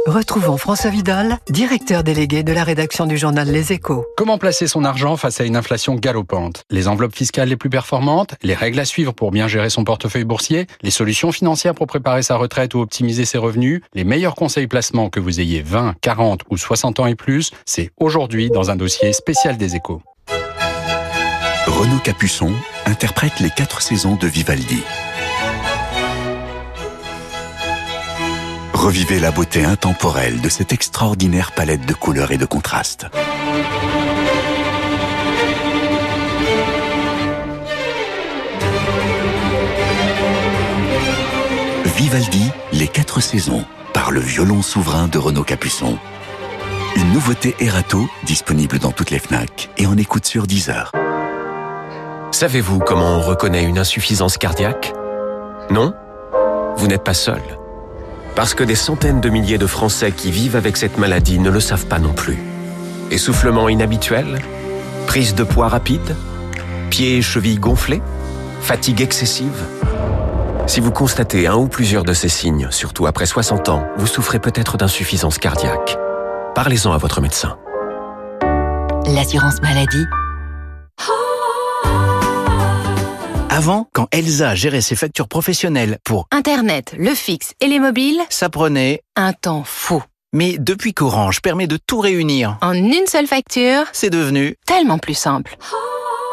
Retrouvons 0.06 0.58
François 0.58 0.90
Vidal, 0.90 1.38
directeur 1.48 2.04
délégué 2.04 2.42
de 2.42 2.52
la 2.52 2.62
rédaction 2.62 3.06
du 3.06 3.16
journal 3.16 3.48
Les 3.48 3.72
Échos. 3.72 4.04
Comment 4.18 4.36
placer 4.36 4.66
son 4.66 4.84
argent 4.84 5.16
face 5.16 5.40
à 5.40 5.44
une 5.44 5.56
inflation 5.56 5.94
galopante? 5.94 6.64
Les 6.68 6.88
enveloppes 6.88 7.16
fiscales 7.16 7.48
les 7.48 7.56
plus 7.56 7.70
performantes, 7.70 8.34
les 8.42 8.52
règles 8.52 8.80
à 8.80 8.84
suivre 8.84 9.12
pour 9.14 9.30
bien 9.30 9.48
gérer 9.48 9.70
son 9.70 9.82
portefeuille 9.82 10.24
boursier, 10.24 10.66
les 10.82 10.90
solutions 10.90 11.32
financières 11.32 11.74
pour 11.74 11.86
préparer 11.86 12.22
sa 12.22 12.36
retraite 12.36 12.74
ou 12.74 12.80
optimiser 12.80 13.24
ses 13.24 13.38
revenus, 13.38 13.80
les 13.94 14.04
meilleurs 14.04 14.34
conseils 14.34 14.66
placement 14.66 15.08
que 15.08 15.20
vous 15.20 15.40
ayez 15.40 15.62
20, 15.62 15.94
40 16.02 16.42
ou 16.50 16.58
60 16.58 17.00
ans 17.00 17.06
et 17.06 17.14
plus, 17.14 17.52
c'est 17.64 17.90
aujourd'hui 17.96 18.50
dans 18.50 18.70
un 18.70 18.76
dossier 18.76 19.14
spécial 19.14 19.56
des 19.56 19.74
Échos. 19.74 20.02
Renaud 21.66 22.00
Capuçon 22.04 22.52
interprète 22.84 23.40
les 23.40 23.50
quatre 23.50 23.80
saisons 23.80 24.16
de 24.16 24.26
Vivaldi. 24.26 24.82
Revivez 28.74 29.20
la 29.20 29.30
beauté 29.30 29.64
intemporelle 29.64 30.40
de 30.40 30.48
cette 30.48 30.72
extraordinaire 30.72 31.52
palette 31.52 31.86
de 31.86 31.94
couleurs 31.94 32.32
et 32.32 32.36
de 32.36 32.44
contrastes. 32.44 33.06
Vivaldi, 41.96 42.50
les 42.72 42.88
quatre 42.88 43.20
saisons, 43.20 43.64
par 43.94 44.10
le 44.10 44.20
violon 44.20 44.60
souverain 44.60 45.08
de 45.08 45.18
Renaud 45.18 45.44
Capuçon. 45.44 45.96
Une 46.96 47.12
nouveauté 47.12 47.54
Erato, 47.60 48.08
disponible 48.24 48.78
dans 48.80 48.92
toutes 48.92 49.10
les 49.10 49.20
FNAC 49.20 49.70
et 49.78 49.86
en 49.86 49.96
écoute 49.96 50.26
sur 50.26 50.46
10 50.46 50.70
heures. 50.70 50.92
Savez-vous 52.32 52.80
comment 52.80 53.18
on 53.18 53.20
reconnaît 53.20 53.64
une 53.64 53.78
insuffisance 53.78 54.36
cardiaque? 54.36 54.92
Non? 55.70 55.94
Vous 56.76 56.88
n'êtes 56.88 57.04
pas 57.04 57.14
seul. 57.14 57.40
Parce 58.34 58.54
que 58.54 58.64
des 58.64 58.74
centaines 58.74 59.20
de 59.20 59.28
milliers 59.28 59.58
de 59.58 59.66
Français 59.66 60.10
qui 60.12 60.30
vivent 60.30 60.56
avec 60.56 60.76
cette 60.76 60.98
maladie 60.98 61.38
ne 61.38 61.50
le 61.50 61.60
savent 61.60 61.86
pas 61.86 61.98
non 61.98 62.12
plus. 62.12 62.38
Essoufflement 63.10 63.68
inhabituel 63.68 64.40
Prise 65.06 65.34
de 65.34 65.44
poids 65.44 65.68
rapide 65.68 66.16
Pieds 66.90 67.18
et 67.18 67.22
chevilles 67.22 67.58
gonflés 67.58 68.02
Fatigue 68.60 69.02
excessive 69.02 69.62
Si 70.66 70.80
vous 70.80 70.90
constatez 70.90 71.46
un 71.46 71.54
ou 71.54 71.68
plusieurs 71.68 72.02
de 72.02 72.12
ces 72.12 72.28
signes, 72.28 72.68
surtout 72.70 73.06
après 73.06 73.26
60 73.26 73.68
ans, 73.68 73.86
vous 73.98 74.06
souffrez 74.06 74.40
peut-être 74.40 74.78
d'insuffisance 74.78 75.38
cardiaque. 75.38 75.96
Parlez-en 76.54 76.92
à 76.92 76.98
votre 76.98 77.20
médecin. 77.20 77.56
L'assurance 79.06 79.60
maladie. 79.60 80.06
Avant, 83.56 83.86
quand 83.92 84.08
Elsa 84.10 84.56
gérait 84.56 84.80
ses 84.80 84.96
factures 84.96 85.28
professionnelles 85.28 85.98
pour 86.02 86.26
Internet, 86.32 86.92
le 86.98 87.14
fixe 87.14 87.52
et 87.60 87.68
les 87.68 87.78
mobiles, 87.78 88.20
ça 88.28 88.48
prenait 88.48 89.00
un 89.14 89.32
temps 89.32 89.62
fou. 89.64 90.02
Mais 90.32 90.56
depuis 90.58 90.92
qu'Orange 90.92 91.40
permet 91.40 91.68
de 91.68 91.76
tout 91.76 92.00
réunir 92.00 92.58
en 92.62 92.72
une 92.72 93.06
seule 93.06 93.28
facture, 93.28 93.84
c'est 93.92 94.10
devenu 94.10 94.56
tellement 94.66 94.98
plus 94.98 95.14
simple. 95.14 95.56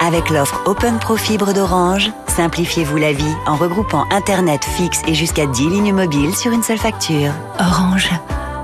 Avec 0.03 0.31
l'offre 0.31 0.63
Open 0.65 0.97
Pro 0.97 1.15
Fibre 1.15 1.53
d'Orange, 1.53 2.11
simplifiez-vous 2.25 2.97
la 2.97 3.13
vie 3.13 3.35
en 3.45 3.55
regroupant 3.55 4.07
Internet 4.09 4.65
fixe 4.65 5.03
et 5.05 5.13
jusqu'à 5.13 5.45
10 5.45 5.69
lignes 5.69 5.93
mobiles 5.93 6.35
sur 6.35 6.51
une 6.51 6.63
seule 6.63 6.79
facture. 6.79 7.33
Orange. 7.59 8.09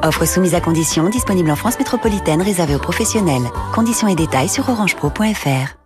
Offre 0.01 0.25
soumise 0.25 0.55
à 0.55 0.61
conditions, 0.61 1.09
disponible 1.09 1.51
en 1.51 1.55
France 1.55 1.77
métropolitaine, 1.77 2.41
réservée 2.41 2.73
aux 2.73 2.79
professionnels. 2.79 3.51
Conditions 3.75 4.07
et 4.07 4.15
détails 4.15 4.49
sur 4.49 4.67
orangepro.fr. 4.67 5.77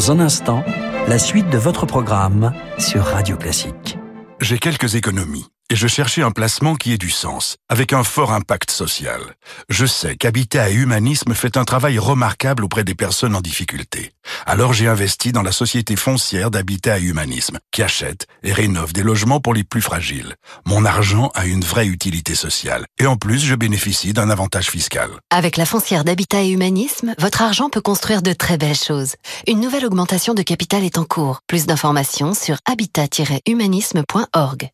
Dans 0.00 0.12
un 0.12 0.20
instant, 0.20 0.64
la 1.08 1.18
suite 1.18 1.50
de 1.50 1.58
votre 1.58 1.84
programme 1.84 2.54
sur 2.78 3.02
Radio 3.02 3.36
Classique. 3.36 3.98
J'ai 4.40 4.58
quelques 4.58 4.94
économies 4.94 5.44
et 5.70 5.76
je 5.76 5.86
cherchais 5.86 6.22
un 6.22 6.32
placement 6.32 6.74
qui 6.74 6.92
ait 6.92 6.98
du 6.98 7.10
sens, 7.10 7.56
avec 7.68 7.92
un 7.92 8.02
fort 8.02 8.32
impact 8.32 8.72
social. 8.72 9.20
Je 9.68 9.86
sais 9.86 10.16
qu'Habitat 10.16 10.70
et 10.70 10.74
Humanisme 10.74 11.32
fait 11.32 11.56
un 11.56 11.64
travail 11.64 11.96
remarquable 11.98 12.64
auprès 12.64 12.82
des 12.82 12.96
personnes 12.96 13.36
en 13.36 13.40
difficulté. 13.40 14.12
Alors 14.46 14.72
j'ai 14.72 14.88
investi 14.88 15.30
dans 15.30 15.42
la 15.42 15.52
société 15.52 15.94
foncière 15.94 16.50
d'Habitat 16.50 16.98
et 16.98 17.04
Humanisme, 17.04 17.60
qui 17.70 17.82
achète 17.82 18.26
et 18.42 18.52
rénove 18.52 18.92
des 18.92 19.04
logements 19.04 19.38
pour 19.38 19.54
les 19.54 19.62
plus 19.62 19.80
fragiles. 19.80 20.34
Mon 20.66 20.84
argent 20.84 21.30
a 21.34 21.46
une 21.46 21.62
vraie 21.62 21.86
utilité 21.86 22.34
sociale, 22.34 22.84
et 22.98 23.06
en 23.06 23.16
plus 23.16 23.38
je 23.38 23.54
bénéficie 23.54 24.12
d'un 24.12 24.28
avantage 24.28 24.70
fiscal. 24.70 25.08
Avec 25.30 25.56
la 25.56 25.66
foncière 25.66 26.04
d'Habitat 26.04 26.42
et 26.42 26.50
Humanisme, 26.50 27.14
votre 27.18 27.42
argent 27.42 27.70
peut 27.70 27.80
construire 27.80 28.22
de 28.22 28.32
très 28.32 28.58
belles 28.58 28.74
choses. 28.74 29.14
Une 29.46 29.60
nouvelle 29.60 29.86
augmentation 29.86 30.34
de 30.34 30.42
capital 30.42 30.82
est 30.82 30.98
en 30.98 31.04
cours. 31.04 31.42
Plus 31.46 31.66
d'informations 31.66 32.34
sur 32.34 32.56
habitat-humanisme.org. 32.66 34.70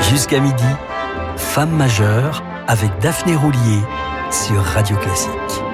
Jusqu'à 0.00 0.40
midi, 0.40 0.64
Femme 1.36 1.70
majeure 1.70 2.42
avec 2.66 2.90
Daphné 3.00 3.34
Roulier 3.36 3.80
sur 4.30 4.62
Radio 4.62 4.96
Classique. 4.96 5.67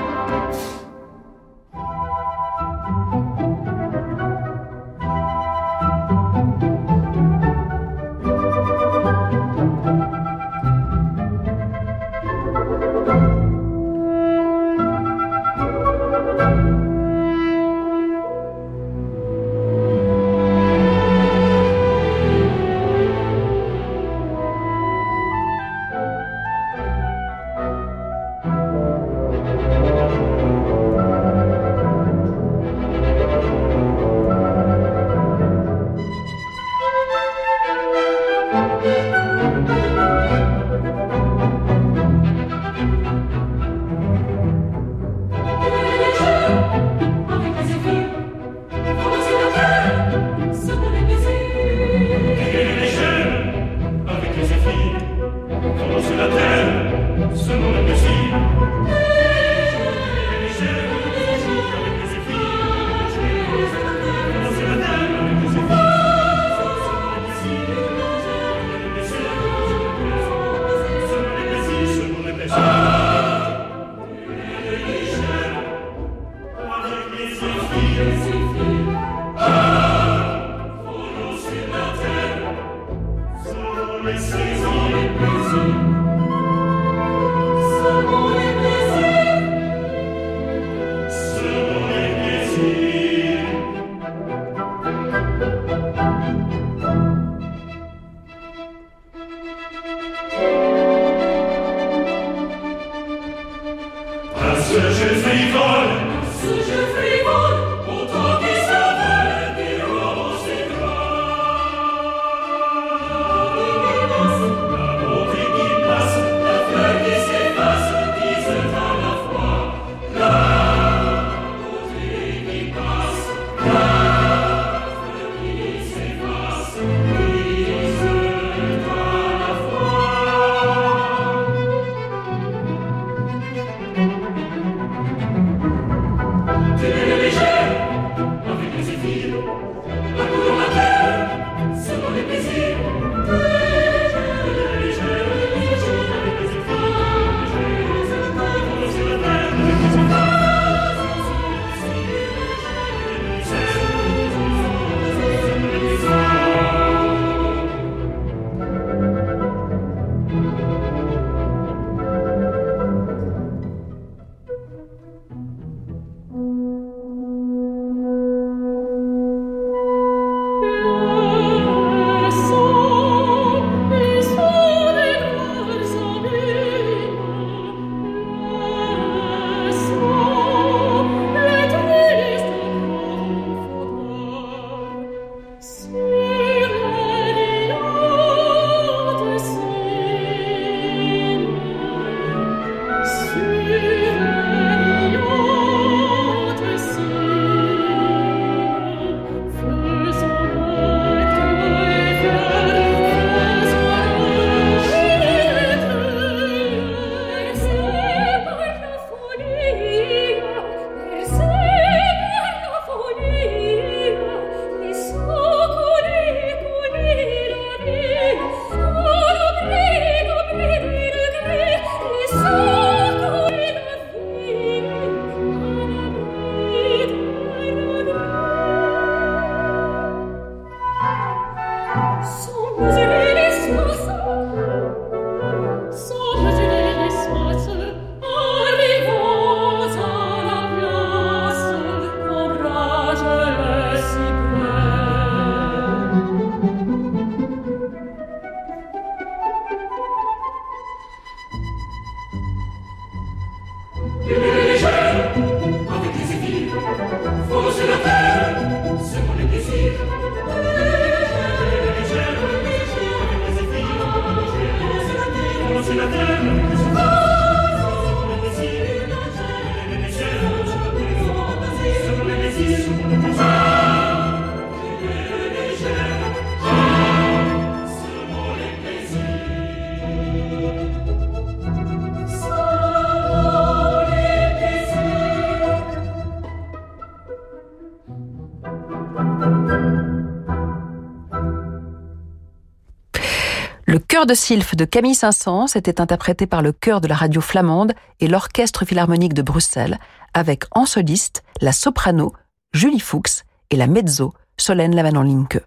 De 294.26 294.34
sylphe 294.34 294.74
de 294.74 294.84
Camille 294.84 295.14
Saint-Saëns 295.14 295.74
était 295.74 296.00
interprété 296.00 296.46
par 296.46 296.62
le 296.62 296.72
chœur 296.72 297.00
de 297.00 297.08
la 297.08 297.14
radio 297.14 297.40
flamande 297.40 297.94
et 298.20 298.28
l'orchestre 298.28 298.84
philharmonique 298.84 299.34
de 299.34 299.42
Bruxelles, 299.42 299.98
avec 300.32 300.64
en 300.72 300.86
soliste 300.86 301.42
la 301.60 301.72
soprano 301.72 302.32
Julie 302.72 303.00
Fuchs 303.00 303.44
et 303.70 303.76
la 303.76 303.86
mezzo 303.86 304.32
Solène 304.56 304.94
Lavanon-Linke. 304.94 305.60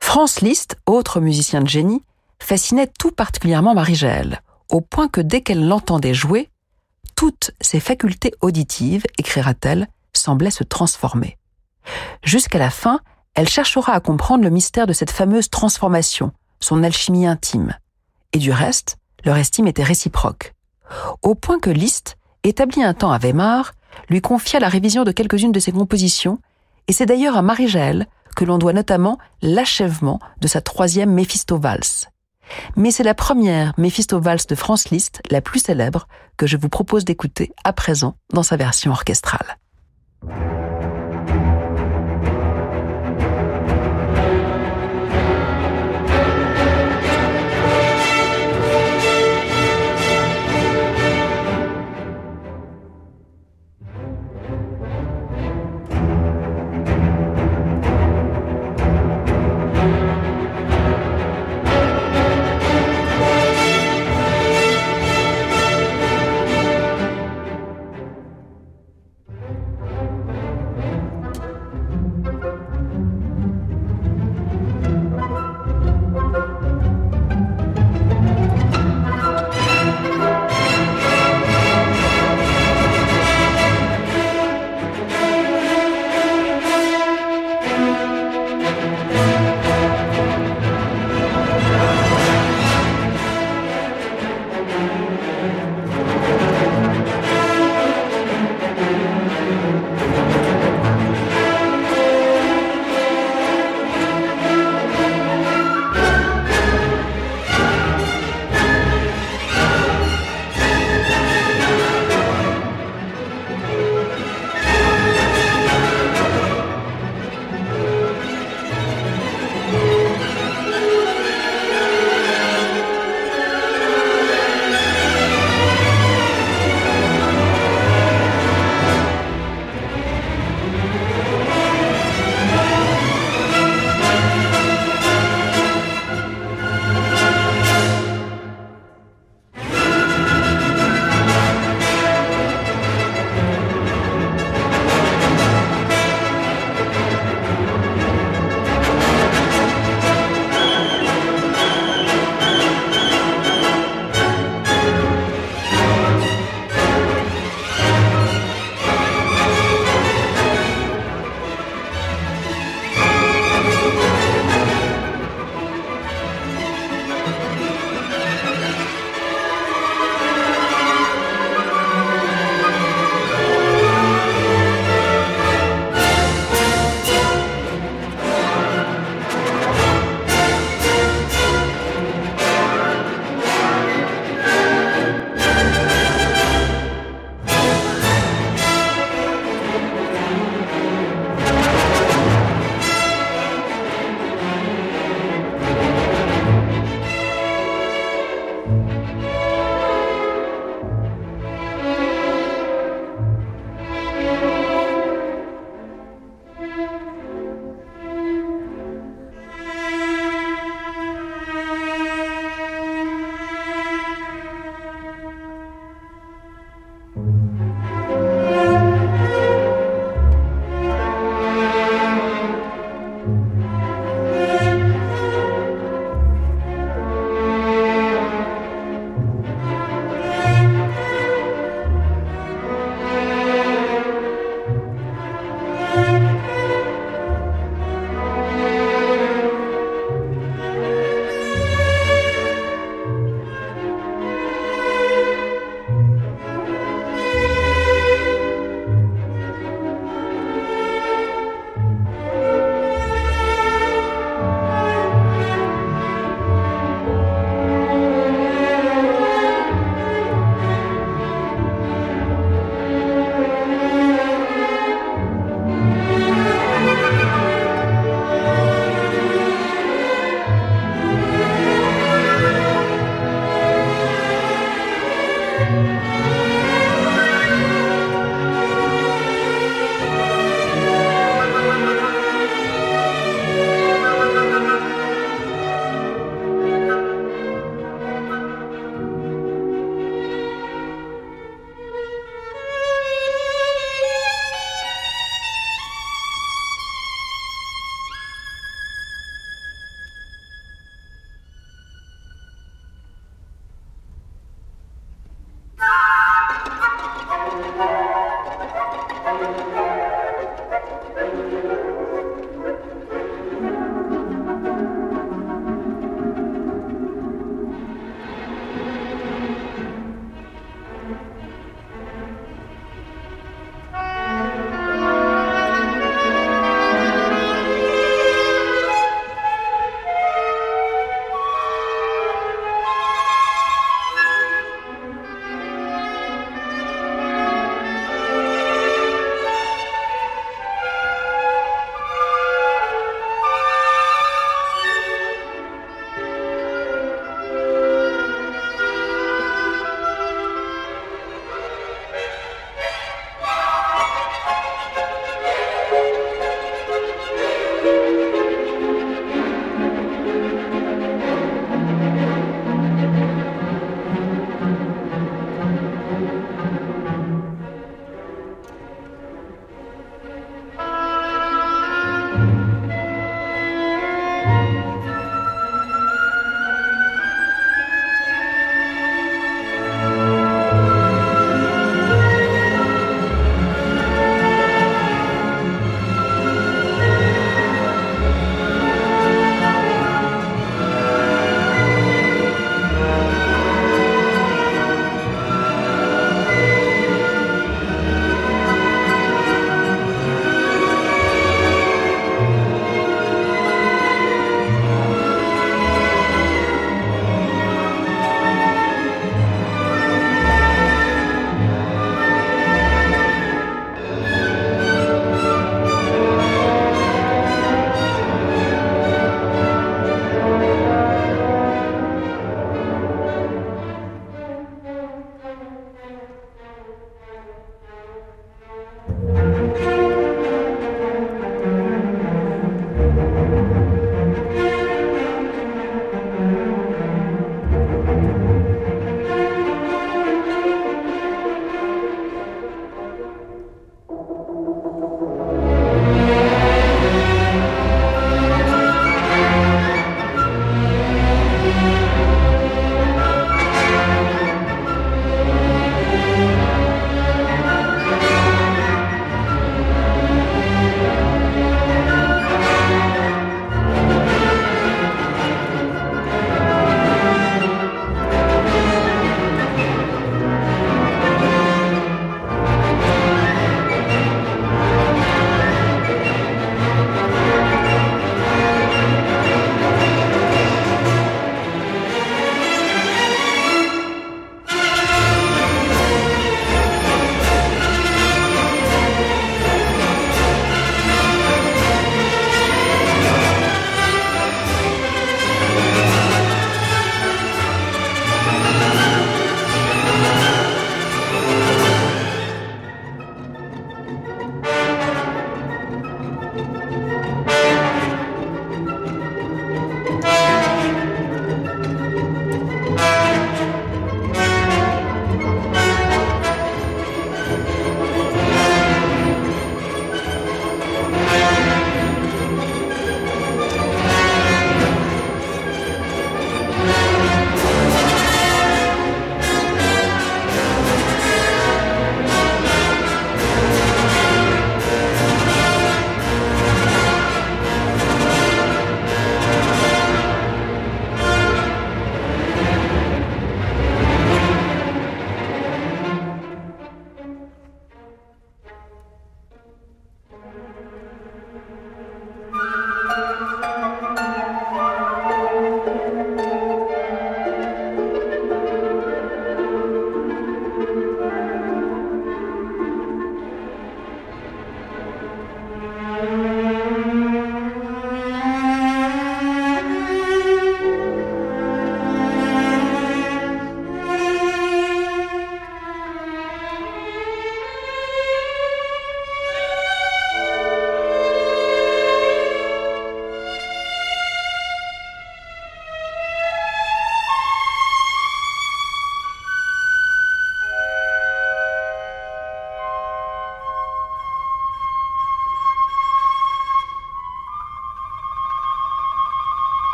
Franz 0.00 0.40
Liszt, 0.40 0.76
autre 0.86 1.20
musicien 1.20 1.62
de 1.62 1.68
génie, 1.68 2.02
fascinait 2.42 2.90
tout 2.98 3.10
particulièrement 3.10 3.74
Marie-Jaël, 3.74 4.40
au 4.70 4.80
point 4.80 5.08
que 5.08 5.20
dès 5.20 5.42
qu'elle 5.42 5.66
l'entendait 5.66 6.14
jouer, 6.14 6.50
toutes 7.16 7.50
ses 7.60 7.80
facultés 7.80 8.32
auditives, 8.40 9.04
écrira-t-elle, 9.18 9.88
semblaient 10.12 10.50
se 10.50 10.64
transformer. 10.64 11.38
Jusqu'à 12.22 12.58
la 12.58 12.70
fin, 12.70 13.00
elle 13.34 13.48
cherchera 13.48 13.92
à 13.92 14.00
comprendre 14.00 14.44
le 14.44 14.50
mystère 14.50 14.86
de 14.86 14.92
cette 14.92 15.10
fameuse 15.10 15.50
transformation, 15.50 16.32
son 16.60 16.82
alchimie 16.82 17.26
intime. 17.26 17.74
Et 18.32 18.38
du 18.38 18.52
reste, 18.52 18.96
leur 19.24 19.36
estime 19.36 19.66
était 19.66 19.82
réciproque. 19.82 20.54
Au 21.22 21.34
point 21.34 21.58
que 21.58 21.70
Liszt, 21.70 22.16
établi 22.42 22.82
un 22.82 22.94
temps 22.94 23.12
à 23.12 23.18
Weimar, 23.18 23.72
lui 24.08 24.20
confia 24.20 24.60
la 24.60 24.68
révision 24.68 25.04
de 25.04 25.12
quelques-unes 25.12 25.52
de 25.52 25.60
ses 25.60 25.72
compositions, 25.72 26.38
et 26.88 26.92
c'est 26.92 27.06
d'ailleurs 27.06 27.36
à 27.36 27.42
Marie-Jaël 27.42 28.06
que 28.36 28.44
l'on 28.44 28.58
doit 28.58 28.72
notamment 28.72 29.18
l'achèvement 29.42 30.20
de 30.40 30.48
sa 30.48 30.60
troisième 30.60 31.12
Méphisto-Valse. 31.12 32.08
Mais 32.76 32.90
c'est 32.90 33.04
la 33.04 33.14
première 33.14 33.74
Méphisto-Valse 33.78 34.46
de 34.46 34.54
Franz 34.54 34.88
Liszt, 34.90 35.20
la 35.30 35.40
plus 35.40 35.60
célèbre, 35.60 36.08
que 36.36 36.46
je 36.46 36.56
vous 36.56 36.68
propose 36.68 37.04
d'écouter 37.04 37.52
à 37.64 37.72
présent 37.72 38.16
dans 38.32 38.42
sa 38.42 38.56
version 38.56 38.92
orchestrale. 38.92 39.58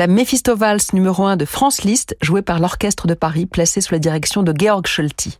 La 0.00 0.06
Mephisto 0.06 0.56
Valse 0.56 0.94
numéro 0.94 1.26
1 1.26 1.36
de 1.36 1.44
France 1.44 1.82
Liszt, 1.82 2.16
jouée 2.22 2.40
par 2.40 2.58
l'Orchestre 2.58 3.06
de 3.06 3.12
Paris, 3.12 3.44
placé 3.44 3.82
sous 3.82 3.92
la 3.92 3.98
direction 3.98 4.42
de 4.42 4.54
Georg 4.58 4.86
Scholti. 4.86 5.38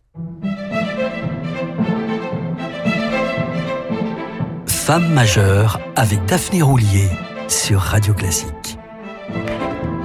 Femme 4.67 5.11
majeure 5.15 5.79
avec 5.95 6.23
Daphné 6.25 6.61
Roulier 6.61 7.09
sur 7.47 7.79
Radio 7.79 8.13
Classique. 8.13 8.77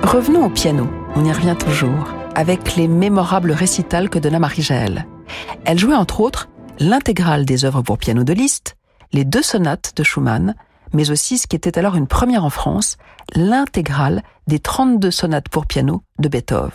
Revenons 0.02 0.46
au 0.46 0.48
piano, 0.48 0.88
on 1.16 1.26
y 1.26 1.32
revient 1.32 1.56
toujours, 1.58 2.14
avec 2.34 2.76
les 2.76 2.88
mémorables 2.88 3.52
récitals 3.52 4.08
que 4.08 4.18
donna 4.18 4.38
Marie-Jaël. 4.38 5.06
Elle 5.66 5.78
jouait 5.78 5.96
entre 5.96 6.22
autres 6.22 6.48
l'intégrale 6.78 7.44
des 7.44 7.66
œuvres 7.66 7.82
pour 7.82 7.98
piano 7.98 8.24
de 8.24 8.32
Liszt, 8.32 8.78
les 9.12 9.26
deux 9.26 9.42
sonates 9.42 9.92
de 9.96 10.02
Schumann, 10.02 10.54
mais 10.92 11.10
aussi 11.10 11.38
ce 11.38 11.46
qui 11.46 11.56
était 11.56 11.78
alors 11.78 11.96
une 11.96 12.06
première 12.06 12.44
en 12.44 12.50
France, 12.50 12.96
l'intégrale 13.34 14.22
des 14.46 14.58
32 14.58 15.10
sonates 15.10 15.48
pour 15.48 15.66
piano 15.66 16.02
de 16.18 16.28
Beethoven. 16.28 16.70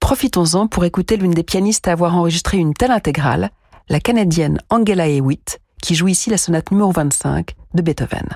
Profitons-en 0.00 0.68
pour 0.68 0.84
écouter 0.84 1.16
l'une 1.16 1.32
des 1.32 1.42
pianistes 1.42 1.88
à 1.88 1.92
avoir 1.92 2.14
enregistré 2.14 2.58
une 2.58 2.74
telle 2.74 2.92
intégrale, 2.92 3.50
la 3.88 3.98
canadienne 3.98 4.60
Angela 4.70 5.08
Hewitt, 5.08 5.60
qui 5.82 5.94
joue 5.94 6.08
ici 6.08 6.30
la 6.30 6.38
sonate 6.38 6.70
numéro 6.70 6.92
25 6.92 7.54
de 7.74 7.82
Beethoven. 7.82 8.28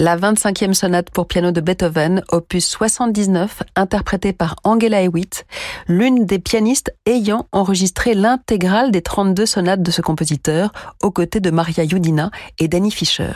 La 0.00 0.16
25e 0.16 0.72
sonate 0.72 1.10
pour 1.10 1.26
piano 1.26 1.52
de 1.52 1.60
Beethoven, 1.60 2.22
opus 2.32 2.66
79, 2.66 3.62
interprétée 3.76 4.32
par 4.32 4.56
Angela 4.64 5.02
Hewitt, 5.02 5.44
l'une 5.88 6.24
des 6.24 6.38
pianistes 6.38 6.90
ayant 7.04 7.46
enregistré 7.52 8.14
l'intégrale 8.14 8.92
des 8.92 9.02
32 9.02 9.44
sonates 9.44 9.82
de 9.82 9.90
ce 9.90 10.00
compositeur, 10.00 10.72
aux 11.02 11.10
côtés 11.10 11.40
de 11.40 11.50
Maria 11.50 11.84
Yudina 11.84 12.30
et 12.58 12.66
Danny 12.66 12.90
Fischer. 12.90 13.32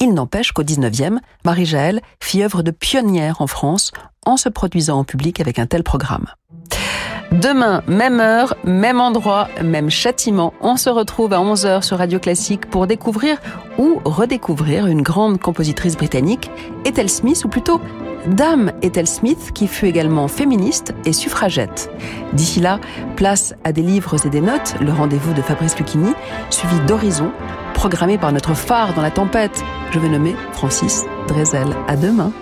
Il 0.00 0.14
n'empêche 0.14 0.52
qu'au 0.52 0.62
19e, 0.62 1.18
Marie-Jaël 1.44 2.00
fit 2.20 2.44
œuvre 2.44 2.62
de 2.62 2.70
pionnière 2.70 3.40
en 3.40 3.48
France 3.48 3.90
en 4.24 4.36
se 4.36 4.48
produisant 4.48 5.00
en 5.00 5.04
public 5.04 5.40
avec 5.40 5.58
un 5.58 5.66
tel 5.66 5.82
programme. 5.82 6.26
Demain, 7.32 7.82
même 7.88 8.20
heure, 8.20 8.54
même 8.64 9.00
endroit, 9.00 9.48
même 9.62 9.90
châtiment, 9.90 10.54
on 10.60 10.76
se 10.76 10.88
retrouve 10.88 11.32
à 11.32 11.38
11h 11.38 11.82
sur 11.82 11.98
Radio 11.98 12.18
Classique 12.18 12.66
pour 12.66 12.86
découvrir 12.86 13.38
ou 13.78 14.00
redécouvrir 14.04 14.86
une 14.86 15.02
grande 15.02 15.40
compositrice 15.40 15.96
britannique, 15.96 16.50
Ethel 16.84 17.08
Smith, 17.08 17.44
ou 17.44 17.48
plutôt 17.48 17.80
Dame 18.26 18.72
Ethel 18.82 19.06
Smith, 19.06 19.50
qui 19.52 19.66
fut 19.66 19.86
également 19.86 20.28
féministe 20.28 20.94
et 21.04 21.12
suffragette. 21.12 21.90
D'ici 22.32 22.60
là, 22.60 22.78
place 23.16 23.54
à 23.64 23.72
des 23.72 23.82
livres 23.82 24.14
et 24.24 24.30
des 24.30 24.40
notes, 24.40 24.74
le 24.80 24.92
rendez-vous 24.92 25.34
de 25.34 25.42
Fabrice 25.42 25.78
Lucchini, 25.78 26.14
suivi 26.50 26.78
d'Horizon, 26.86 27.32
programmé 27.74 28.16
par 28.16 28.32
notre 28.32 28.54
phare 28.54 28.94
dans 28.94 29.02
la 29.02 29.10
tempête. 29.10 29.62
Je 29.90 29.98
vais 29.98 30.08
nommer 30.08 30.34
Francis 30.52 31.04
Drezel. 31.28 31.68
À 31.88 31.96
demain. 31.96 32.32